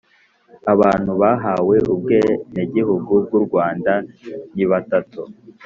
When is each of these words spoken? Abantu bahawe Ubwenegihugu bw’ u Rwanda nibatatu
Abantu 0.73 1.11
bahawe 1.21 1.75
Ubwenegihugu 1.93 3.11
bw’ 3.23 3.31
u 3.39 3.41
Rwanda 3.45 3.93
nibatatu 4.55 5.21